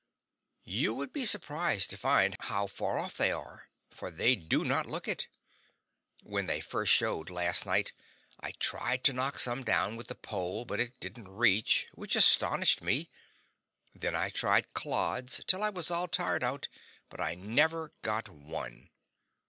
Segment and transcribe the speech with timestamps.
[0.65, 4.87] You would be surprised to find how far off they are, for they do not
[4.87, 5.27] look it.
[6.23, 7.91] When they first showed, last night,
[8.39, 12.81] I tried to knock some down with a pole, but it didn't reach, which astonished
[12.81, 13.11] me;
[13.93, 16.67] then I tried clods till I was all tired out,
[17.07, 18.89] but I never got one.